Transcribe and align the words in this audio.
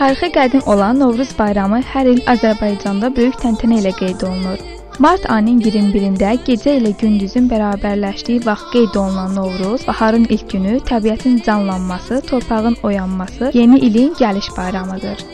Tarixi 0.00 0.30
qədim 0.32 0.62
olan 0.72 0.96
Novruz 0.96 1.32
bayramı 1.36 1.82
hər 1.84 2.08
il 2.08 2.20
Azərbaycanda 2.32 3.10
böyük 3.18 3.34
təntənə 3.42 3.82
ilə 3.82 3.90
qeyd 3.98 4.22
olunur. 4.24 4.62
Mart 5.04 5.26
ayının 5.34 5.58
21-də 5.66 6.30
gecə 6.46 6.78
ilə 6.78 6.94
gündüzün 7.02 7.50
bərabərləşdiyi 7.50 8.40
vaxt 8.46 8.70
qeyd 8.72 8.96
olunan 8.96 9.36
Novruz, 9.36 9.84
baharın 9.90 10.24
ilk 10.32 10.46
günü, 10.54 10.78
təbiətin 10.88 11.36
canlanması, 11.44 12.22
torpağın 12.30 12.78
oyanması, 12.82 13.50
yeni 13.52 13.82
ilin 13.90 14.14
gəliş 14.22 14.48
bayramıdır. 14.56 15.26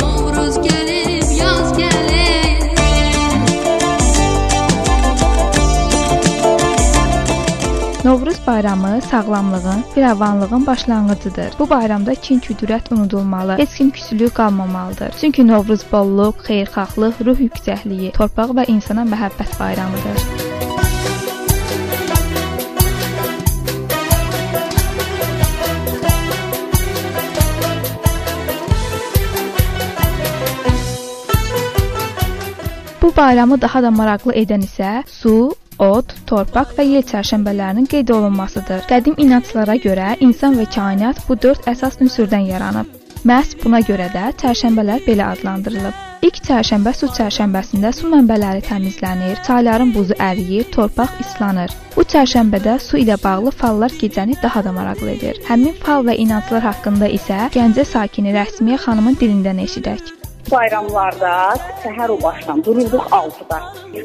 Novruz 0.00 0.58
gəlib, 0.66 0.83
Novruz 8.04 8.46
bayramı 8.46 9.00
sağlamlığın, 9.10 9.84
firavanlığın 9.94 10.66
başlanğıcıdır. 10.66 11.54
Bu 11.58 11.70
bayramda 11.70 12.12
kin-küdurət 12.12 12.94
unudulmalı, 12.94 13.58
heç 13.58 13.74
kim 13.74 13.90
küsülü 13.90 14.30
qalmamalıdır. 14.30 15.14
Çünki 15.20 15.48
Novruz 15.48 15.80
bolluq, 15.92 16.34
xeyirxahlıq, 16.46 17.24
ruh 17.24 17.38
yüksəkliyi, 17.40 18.12
torpaq 18.12 18.52
və 18.58 18.68
insana 18.68 19.08
məhəbbət 19.08 19.60
bayramıdır. 19.60 20.20
Bu 33.02 33.16
bayramı 33.16 33.60
daha 33.60 33.82
da 33.82 33.90
maraqlı 33.90 34.32
edən 34.32 34.62
isə 34.68 35.02
su, 35.08 35.54
od, 35.78 36.14
torpaq 36.28 36.74
və 36.78 36.86
yer 36.88 37.06
çərşənbələrinin 37.08 37.88
qeyd 37.90 38.10
olunmasıdır. 38.14 38.84
Qədim 38.90 39.18
inanclara 39.18 39.76
görə 39.86 40.14
insan 40.20 40.58
və 40.60 40.68
kainat 40.74 41.22
bu 41.28 41.36
4 41.46 41.68
əsas 41.74 42.00
ünsürdən 42.04 42.46
yaranıb. 42.50 42.90
Məhz 43.24 43.54
buna 43.62 43.80
görə 43.80 44.10
də 44.12 44.32
çərşənbələr 44.40 45.06
belə 45.06 45.30
adlandırılıb. 45.32 46.00
İlk 46.24 46.40
çərşənbə 46.46 46.92
su 46.96 47.08
çərşənbəsində 47.16 47.90
su 47.96 48.08
mənbələri 48.08 48.64
təmizlənir, 48.64 49.40
çayların 49.46 49.92
buzu 49.96 50.16
əriyir, 50.26 50.66
torpaq 50.76 51.20
islanır. 51.24 51.72
Bu 51.96 52.04
çərşənbədə 52.14 52.78
su 52.80 53.00
ilə 53.00 53.16
bağlı 53.24 53.52
fallar 53.62 53.92
gecəni 54.00 54.36
daha 54.42 54.64
da 54.64 54.72
maraqlı 54.72 55.14
edir. 55.16 55.40
Həmin 55.48 55.76
fal 55.84 56.04
və 56.08 56.16
inanclar 56.26 56.64
haqqında 56.68 57.12
isə 57.20 57.46
Gəncə 57.56 57.88
sakini 57.92 58.36
Rəsmiyə 58.36 58.80
xanımın 58.88 59.20
dilindən 59.20 59.64
eşidək 59.68 60.14
bayramlarda 60.50 61.34
səhər 61.82 62.12
o 62.14 62.16
başdan 62.22 62.62
dururduq 62.66 63.04
6-da. 63.18 63.60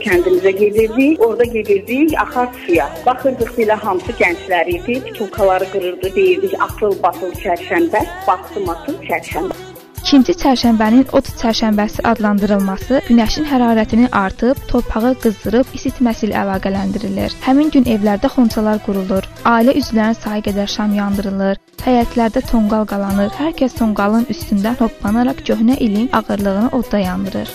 Kəndimizə 0.06 0.54
gedirdik, 0.60 1.24
orada 1.26 1.48
gedirdik 1.56 2.16
axar 2.26 2.52
suya. 2.66 2.90
Baxırdıq 3.06 3.56
belə 3.58 3.80
hamısı 3.86 4.18
gənclər 4.22 4.76
idi, 4.76 5.00
çulkaları 5.18 5.72
qırırdı, 5.74 6.16
deyirdik 6.16 6.60
atıl 6.68 6.96
batıl 7.04 7.36
çərşənbə, 7.44 8.06
baxdım 8.28 8.70
atıl 8.76 9.02
çərşənbə. 9.10 9.69
İkinci 10.00 10.34
çərşənbənin 10.42 11.10
ot 11.18 11.28
çərşənbəsi 11.42 12.02
adlandırılması 12.08 13.02
günəşin 13.10 13.46
hərarətinin 13.50 14.14
artıb, 14.16 14.62
torpağı 14.72 15.12
qızdırıb 15.26 15.74
isitməsi 15.78 16.30
ilə 16.30 16.40
əlaqələndirilir. 16.44 17.36
Həmin 17.44 17.70
gün 17.76 17.90
evlərdə 17.96 18.32
xonçalar 18.32 18.80
qurulur, 18.86 19.28
ailə 19.44 19.76
üzvlərinin 19.82 20.18
sayı 20.22 20.46
qədər 20.48 20.72
şam 20.72 20.96
yandırılır, 20.98 21.60
həyətlərdə 21.84 22.46
tonqal 22.48 22.88
qalanır. 22.94 23.36
Hər 23.42 23.52
kəs 23.60 23.76
tonqalın 23.82 24.26
üstündən 24.34 24.80
hoppanaraq 24.80 25.44
köhnə 25.52 25.78
ilin 25.84 26.10
ağırlığını 26.22 26.72
odda 26.80 27.04
yandırır. 27.04 27.54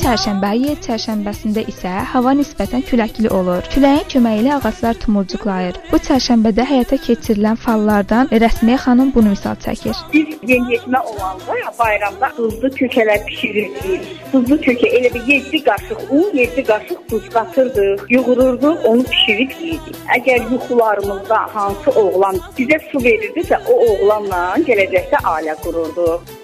Çərşənbə 0.00 0.50
yer 0.56 0.78
çərşənbəsində 0.84 1.62
isə 1.68 1.90
hava 2.12 2.32
nisbətən 2.38 2.82
küləkli 2.88 3.28
olur. 3.36 3.66
Küləyin 3.74 4.06
köməyi 4.12 4.40
ilə 4.42 4.54
ağaclar 4.56 4.96
tumurcuqlayır. 5.02 5.76
Bu 5.90 6.00
çərşənbədə 6.06 6.64
həyata 6.70 6.96
keçirilən 7.04 7.58
fallardan 7.60 8.30
Rəsmiyə 8.44 8.78
xanım 8.84 9.10
bunu 9.14 9.34
misal 9.34 9.58
çəkir. 9.64 10.00
Biz 10.14 10.32
yeniyetmə 10.52 11.02
olanda 11.12 11.58
bayramda 11.78 12.32
duzlu 12.38 12.72
kökələr 12.80 13.20
bişirirdik. 13.28 14.08
Duzlu 14.32 14.60
kökə 14.66 14.92
elə 14.98 15.12
bir 15.14 15.28
7 15.34 15.62
qaşıq 15.68 16.04
un, 16.08 16.28
7 16.38 16.66
qaşıq 16.72 17.00
duz 17.10 17.28
qatırdıq, 17.36 18.06
yoğururduq, 18.16 18.86
onu 18.90 19.04
bişirib 19.12 19.56
yeyirdik. 19.60 20.04
Əgər 20.16 20.52
yuxularımızda 20.52 21.42
hansı 21.54 21.96
oğlan 22.04 22.40
bizə 22.58 22.80
su 22.90 23.04
verirdisə, 23.04 23.60
o 23.68 23.80
oğlanla 23.90 24.44
gələcəkdə 24.70 25.26
ailə 25.34 25.60
qururduq. 25.64 26.38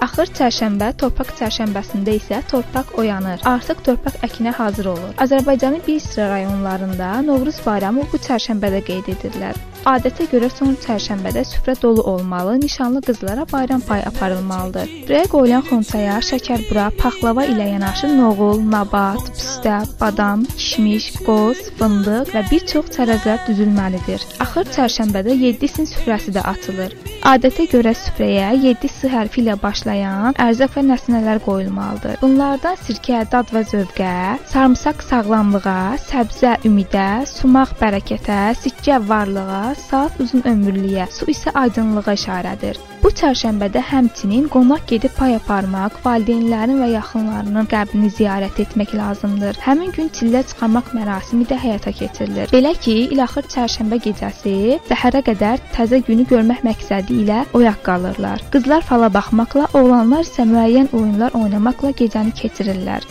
Axır 0.00 0.30
çərşənbə, 0.32 0.86
torpaq 0.96 1.34
çərşənbəsində 1.36 2.14
isə 2.16 2.38
torpaq 2.48 2.94
oyanır. 3.02 3.42
Artıq 3.44 3.82
torpaq 3.84 4.14
əkinə 4.24 4.54
hazır 4.56 4.94
olur. 4.94 5.10
Azərbaycanın 5.20 5.82
bir 5.86 6.00
sıra 6.00 6.30
rayonlarında 6.30 7.10
Novruz 7.26 7.58
bayramı 7.66 8.06
bu 8.12 8.20
çərşənbədə 8.24 8.80
qeyd 8.86 9.10
edilir. 9.12 9.60
Adətə 9.90 10.26
görə 10.32 10.48
son 10.52 10.72
çərşənbədə 10.80 11.44
süfrə 11.48 11.74
dolu 11.82 12.02
olmalı, 12.14 12.56
nişanlı 12.60 13.00
qızlara 13.04 13.44
bayram 13.52 13.80
payı 13.80 14.06
aparılmalıdır. 14.08 14.88
Süfrəyə 14.88 15.28
qoyulan 15.32 15.64
xonçaya 15.68 16.16
şəkərbura, 16.30 16.90
paxlava 17.00 17.44
ilə 17.52 17.68
yanaşı 17.74 18.10
noğul, 18.12 18.60
nabat, 18.72 19.30
pistə, 19.36 19.82
badam, 20.00 20.44
kişmiş, 20.80 21.06
qoz, 21.26 21.58
fındıq 21.78 22.30
və 22.32 22.40
bir 22.48 22.62
çox 22.70 22.86
çərəzlər 22.94 23.42
düzülməlidir. 23.48 24.22
Axır 24.40 24.68
çərşənbədə 24.74 25.34
7 25.36 25.68
sin 25.68 25.88
süfrəsi 25.90 26.32
də 26.32 26.40
açılır. 26.52 26.94
Adətə 27.28 27.66
görə 27.68 27.92
süfrəyə 27.92 28.54
7 28.62 28.88
s 28.88 29.10
hərfi 29.12 29.42
ilə 29.42 29.58
başlayan 29.60 30.38
ərzaq 30.40 30.78
və 30.78 30.84
nəsnələr 30.88 31.42
qoyulmalıdır. 31.44 32.16
Bunlardan 32.22 32.78
sirkə 32.80 33.26
dad 33.32 33.52
və 33.52 33.64
zövqə, 33.72 34.14
sarımsaq 34.52 35.04
sağlamlığa, 35.04 35.98
səbzə 36.06 36.56
ümidə, 36.64 37.26
sumaq 37.28 37.76
bərəkətə, 37.82 38.40
sikkə 38.62 39.02
varlığa, 39.10 39.74
saat 39.88 40.16
uzun 40.20 40.48
ömürlüyə, 40.48 41.10
su 41.12 41.28
isə 41.34 41.52
aydınlığa 41.64 42.16
işarədir. 42.16 42.80
Bu 43.00 43.08
çərşənbədə 43.16 43.80
həmçinin 43.88 44.48
qonaq 44.52 44.82
gedib 44.90 45.14
pay 45.16 45.32
aparmaq, 45.38 45.94
valideynlərin 46.04 46.82
və 46.82 46.88
yaxınlarının 46.92 47.68
qəbrini 47.72 48.10
ziyarət 48.18 48.60
etmək 48.66 48.92
lazımdır. 48.98 49.56
Həmin 49.64 49.94
gün 49.96 50.12
çillə 50.18 50.42
çıxarmaq 50.50 50.92
mərasimi 50.98 51.48
də 51.48 51.56
həyata 51.64 51.94
keçirilir. 51.96 52.52
Belə 52.52 52.74
ki, 52.84 52.96
ilaxır 53.16 53.48
çərşənbə 53.56 54.02
gecəsi 54.04 54.54
səhərə 54.90 55.24
qədər 55.30 55.64
təzə 55.72 56.02
günü 56.04 56.28
görmək 56.34 56.60
məqsədi 56.68 57.22
ilə 57.24 57.42
oyaq 57.56 57.80
qalırlar. 57.88 58.44
Qızlar 58.52 58.84
fala 58.92 59.08
baxmaqla, 59.16 59.70
oğlanlar 59.80 60.28
isə 60.28 60.44
müəyyən 60.52 60.92
oyunlar 60.92 61.40
oynamaqla 61.40 61.96
gecəni 62.04 62.36
keçirirlər. 62.36 63.08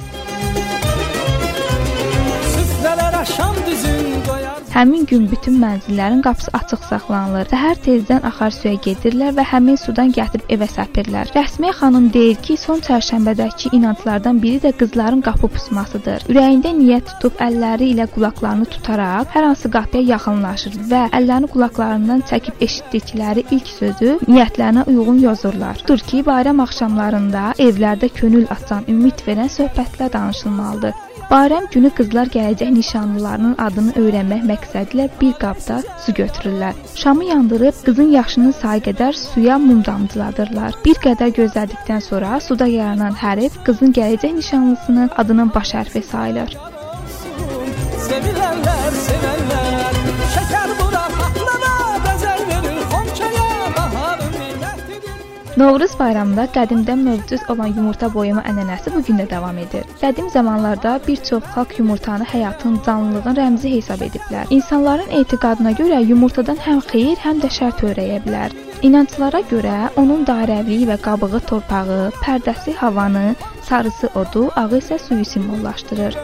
Həmin 4.79 5.01
gün 5.11 5.25
bütün 5.27 5.57
mənzillərin 5.59 6.21
qapısı 6.23 6.51
açıq 6.55 6.83
saxlanılır. 6.87 7.49
Səhər 7.51 7.79
tezdən 7.83 8.23
axar 8.29 8.53
suya 8.55 8.77
gedirlər 8.85 9.33
və 9.35 9.43
həmin 9.49 9.75
sudan 9.81 10.13
gətirib 10.15 10.53
evə 10.55 10.69
səpirlər. 10.71 11.33
Rəsmiyə 11.35 11.73
xanım 11.81 12.05
deyir 12.13 12.39
ki, 12.45 12.55
son 12.61 12.79
çərşənbədəki 12.85 13.73
inanclardan 13.75 14.39
biri 14.39 14.61
də 14.63 14.71
qızların 14.79 15.19
qapı 15.25 15.49
pusmasıdır. 15.55 16.23
Ürəyində 16.31 16.71
niyyət 16.77 17.09
tutub 17.09 17.43
əlləri 17.43 17.89
ilə 17.95 18.07
qulaqlarını 18.13 18.69
tutaraq 18.77 19.35
hər 19.35 19.49
hansı 19.49 19.73
qapıya 19.75 20.05
yaxınlaşır 20.13 20.79
və 20.93 21.03
əllərini 21.19 21.51
qulaqlarından 21.57 22.23
çəkib 22.31 22.63
eşitdikləri 22.69 23.43
ilk 23.51 23.73
sözü 23.73 24.15
niyyətlərinə 24.29 24.87
uyğun 24.93 25.19
yazırlar. 25.27 25.83
Dur 25.91 25.99
ki, 25.99 26.23
bayram 26.31 26.63
axşamlarında 26.63 27.51
evlərdə 27.67 28.13
könül 28.21 28.47
açan, 28.55 28.87
ümid 28.87 29.27
verən 29.27 29.51
söhbətlər 29.59 30.15
danışılmalıdır. 30.15 31.08
Bayram 31.29 31.65
günü 31.71 31.89
qızlar 31.97 32.29
gələcək 32.33 32.71
nişanlılarının 32.73 33.51
adını 33.61 33.91
öyrənmək 34.01 34.47
məqsədilə 34.49 35.05
bir 35.19 35.35
qabda 35.43 35.75
su 36.05 36.13
götürürlər. 36.17 36.73
Şamı 37.01 37.27
yandırıb 37.27 37.83
qızın 37.85 38.09
yaşının 38.15 38.55
sayı 38.61 38.81
qədər 38.87 39.13
suya 39.13 39.59
mum 39.61 39.83
damcıladırlar. 39.85 40.79
Bir 40.85 40.97
qədər 41.05 41.29
gözlədikdən 41.37 42.01
sonra 42.07 42.39
suda 42.47 42.65
yaranan 42.73 43.13
hərf 43.21 43.61
qızın 43.69 43.93
gələcək 43.99 44.35
nişanlısının 44.39 45.13
adının 45.21 45.53
baş 45.53 45.75
hərfi 45.77 46.03
sayılır. 46.11 46.57
Sevilərlər, 48.09 49.01
sevərlər, 49.05 50.03
şəkər 50.35 50.78
Novruz 55.57 55.95
bayramında 55.99 56.45
qədimdən 56.53 57.01
mövcud 57.01 57.47
olan 57.49 57.71
yumurta 57.73 58.09
boyama 58.13 58.43
ənənəsi 58.51 58.93
bu 58.93 59.01
gün 59.07 59.17
də 59.21 59.25
davam 59.31 59.57
edir. 59.57 59.85
Qədim 60.01 60.29
zamanlarda 60.29 60.99
bir 61.07 61.17
çox 61.29 61.43
xalq 61.55 61.79
yumurtanı 61.79 62.27
həyatın, 62.33 62.77
canlılığın 62.85 63.37
rəmzi 63.39 63.71
hesab 63.75 64.05
ediblər. 64.05 64.45
İnsanların 64.53 65.09
etiqadına 65.21 65.71
görə 65.81 66.03
yumurtadan 66.05 66.61
həm 66.65 66.83
xeyir, 66.91 67.17
həm 67.25 67.41
də 67.41 67.49
şər 67.57 67.73
törəyə 67.81 68.21
bilər. 68.27 68.53
İnanclara 68.81 69.41
görə 69.49 69.77
onun 69.99 70.21
dairəvliyi 70.29 70.85
və 70.91 70.99
qabığı 71.07 71.41
torpağı, 71.49 72.01
pərdəsi 72.21 72.75
havanı, 72.83 73.33
sarısı 73.69 74.13
odu, 74.15 74.51
ağı 74.55 74.79
isə 74.79 74.99
suyu 75.07 75.25
simvollaşdırır. 75.25 76.15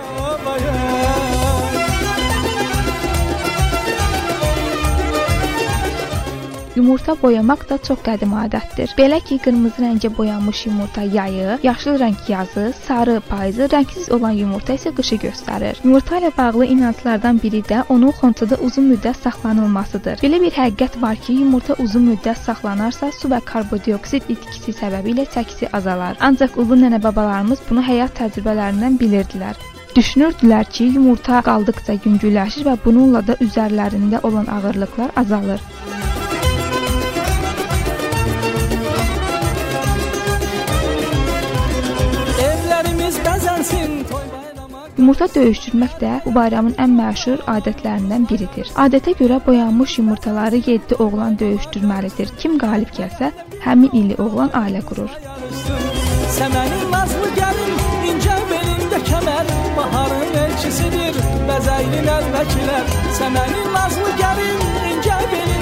Yumurta 6.76 7.16
boyamaq 7.22 7.62
da 7.70 7.78
çox 7.88 8.02
qədim 8.04 8.34
adətdir. 8.36 8.92
Belə 9.00 9.22
ki, 9.24 9.38
qırmızı 9.46 9.82
rəngə 9.84 10.10
boyanmış 10.18 10.66
yumurta 10.66 11.02
yayı, 11.02 11.58
yaşıl 11.64 12.00
rəng 12.02 12.18
yazı, 12.28 12.66
sarı 12.88 13.22
payızı, 13.30 13.70
rəngsiz 13.72 14.10
olan 14.16 14.36
yumurta 14.42 14.76
isə 14.76 14.92
qışı 14.98 15.16
göstərir. 15.24 15.80
Yumurta 15.86 16.20
ilə 16.20 16.32
bağlı 16.38 16.66
inanclardan 16.74 17.40
biri 17.44 17.62
də 17.70 17.84
onun 17.90 18.12
xontada 18.20 18.58
uzun 18.68 18.90
müddət 18.92 19.22
saxlanılmasıdır. 19.24 20.20
Belə 20.26 20.42
bir 20.44 20.52
həqiqət 20.60 20.98
var 21.02 21.16
ki, 21.16 21.38
yumurta 21.44 21.78
uzun 21.84 22.10
müddət 22.10 22.44
saxlanarsa, 22.48 23.12
su 23.20 23.32
və 23.32 23.40
karbondioksid 23.52 24.28
itkisi 24.36 24.76
səbəbilə 24.82 25.26
çəkisi 25.36 25.72
azalar. 25.80 26.20
Ancaq 26.20 26.60
ulu 26.60 26.76
nənə-babalarımız 26.84 27.64
bunu 27.70 27.86
həyat 27.88 28.20
təcrübələrindən 28.20 29.00
bilirdilər. 29.00 29.56
Düşünürdülər 29.96 30.68
ki, 30.76 30.90
yumurta 30.98 31.40
qaldıqca 31.48 31.96
yüngülləşir 32.04 32.68
və 32.68 32.76
bununla 32.84 33.24
da 33.24 33.40
üzərlərində 33.48 34.20
olan 34.28 34.52
ağırlıqlar 34.58 35.16
azalır. 35.24 35.64
Yumurta 44.98 45.28
döyüşdürmək 45.36 45.96
də 46.00 46.12
bu 46.26 46.32
bayramın 46.36 46.76
ən 46.80 46.94
məşhur 46.96 47.42
adətlərindən 47.52 48.28
biridir. 48.30 48.70
Adətə 48.80 49.12
görə 49.20 49.42
boyanmış 49.48 49.98
yumurtaları 50.00 50.62
7 50.68 50.96
oğlan 51.04 51.36
döyüşdürməlidir. 51.42 52.32
Kim 52.40 52.56
qalib 52.60 52.94
gəlsə, 52.96 53.32
həmin 53.66 53.92
ili 54.02 54.16
oğlan 54.26 54.54
ailə 54.62 54.84
qurur. 54.88 55.12
Səmənin 56.38 56.88
nazlı 56.94 57.34
gəlin 57.40 57.76
incə 58.14 58.38
belində 58.54 59.02
kəmər 59.10 59.52
baharın 59.78 60.40
elçisidir 60.46 61.20
bəzəyli 61.50 62.06
nəlvəkilər 62.08 62.96
Səmənin 63.20 63.76
nazlı 63.76 64.16
gəlin 64.24 64.66
incə 64.94 65.20
belində 65.34 65.55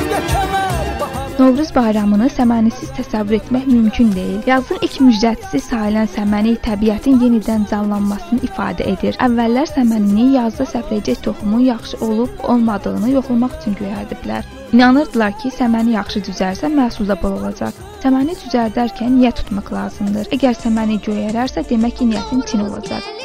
Novruz 1.43 1.71
bayramını 1.75 2.27
səmənisiz 2.29 2.91
təsəvvür 2.93 3.39
etmək 3.39 3.65
mümkün 3.65 4.11
deyil. 4.13 4.43
Yazın 4.47 4.77
ilk 4.85 4.99
müjdəçisi 5.01 5.59
sayılan 5.65 6.07
səməni 6.13 6.53
təbiətin 6.67 7.17
yenidən 7.23 7.65
canlanmasını 7.71 8.45
ifadə 8.47 8.85
edir. 8.91 9.17
Əvvəllər 9.27 9.67
səmənini 9.71 10.27
yazda 10.35 10.67
səpələcək 10.69 11.23
toxumun 11.25 11.65
yaxşı 11.65 11.99
olub-olmadığını 12.05 13.11
yoxlamaq 13.15 13.57
üçün 13.59 13.75
göyərdiblər. 13.81 14.47
İnanırdılar 14.73 15.35
ki, 15.41 15.51
səməni 15.57 15.97
yaxşı 15.97 16.23
düzərsə 16.29 16.69
məhsul 16.77 17.09
da 17.09 17.17
bol 17.25 17.35
olacaq. 17.41 17.81
Səməni 18.05 18.37
düzərdərkən 18.45 19.17
niyyət 19.17 19.41
tutmaq 19.41 19.73
lazımdır. 19.73 20.31
Əgər 20.37 20.57
səməni 20.63 21.01
göyərərsə, 21.09 21.65
demək 21.73 21.99
ki, 21.99 22.11
niyyətin 22.13 22.45
tin 22.45 22.67
olacaq. 22.69 23.22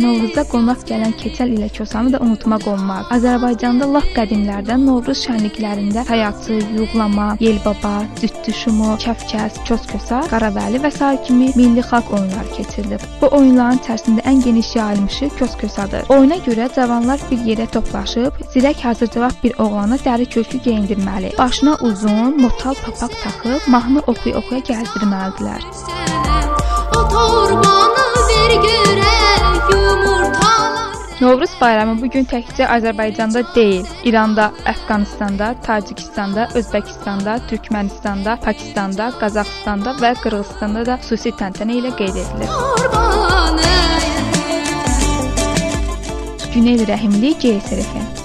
Novruzda 0.00 0.44
qonaq 0.48 0.84
gələn 0.88 1.12
keçəl 1.20 1.50
ilə 1.56 1.66
kosanı 1.76 2.12
da 2.14 2.18
unutmaq 2.24 2.64
olmaz. 2.72 3.08
Azərbaycanda 3.12 3.88
lap 3.94 4.06
qədimlərdən 4.16 4.86
Novruz 4.86 5.20
şənliklərində 5.26 6.06
sayaçı, 6.08 6.56
yuğlama, 6.76 7.26
yelbaba, 7.42 7.92
cütdü 8.20 8.54
şumu, 8.62 8.94
kəfkəs, 9.04 9.58
koskosa, 9.68 10.22
qaravəli 10.32 10.80
və 10.84 10.92
sair 10.94 11.20
kimi 11.26 11.50
milli 11.58 11.84
xalq 11.90 12.14
oyunları 12.16 12.54
keçirilib. 12.56 13.04
Bu 13.20 13.28
oyunların 13.40 13.82
içərisində 13.82 14.24
ən 14.30 14.40
geniş 14.46 14.72
yayılmışı 14.78 15.30
koskosadır. 15.38 16.08
Oyuna 16.16 16.40
görə 16.48 16.70
cavanlar 16.76 17.20
bir 17.30 17.44
yerə 17.50 17.68
toplaşıb, 17.74 18.40
zirək 18.54 18.80
hazır 18.88 19.12
cavab 19.16 19.36
bir 19.44 19.58
oğlana 19.66 20.00
dəri 20.06 20.28
kökü 20.36 20.62
geyindirməli. 20.68 21.34
Başına 21.38 21.76
uzun, 21.90 22.40
motal 22.40 22.74
papaq 22.86 23.20
taxıb, 23.24 23.68
mahnı 23.68 24.06
oxuya-oxuya 24.06 24.64
gəzdirməlidirlər. 24.72 25.62
O 26.96 27.08
torbanı 27.08 27.79
Novruz 31.30 31.50
bayramı 31.60 31.92
bu 32.02 32.08
gün 32.10 32.24
təkcə 32.26 32.66
Azərbaycanda 32.74 33.44
deyil, 33.54 33.84
İranda, 34.04 34.48
Əfqanistanda, 34.66 35.52
Tacikistanda, 35.62 36.48
Özbəkistanda, 36.58 37.36
Türkmənistanda, 37.46 38.34
Pakistanda, 38.42 39.12
Qazaxıstanda 39.20 39.92
və 40.02 40.10
Qırğızstanda 40.24 40.82
da 40.88 40.96
xüsusi 41.04 41.30
təntənə 41.38 41.76
ilə 41.78 41.92
qeyd 42.00 42.18
edilir. 42.24 42.50
Günel 46.56 46.82
Rəhimli, 46.90 47.30
GSRF 47.44 48.19